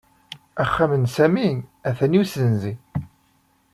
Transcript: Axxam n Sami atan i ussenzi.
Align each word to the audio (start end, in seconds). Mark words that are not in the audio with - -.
Axxam 0.63 0.91
n 0.97 1.05
Sami 1.15 1.49
atan 1.89 2.15
i 2.17 2.19
ussenzi. 2.21 2.73